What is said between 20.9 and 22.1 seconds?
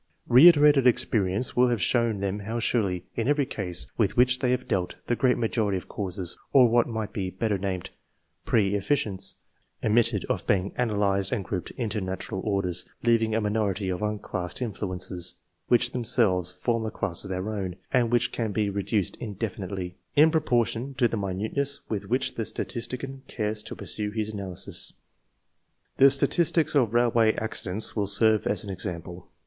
to the minuteness with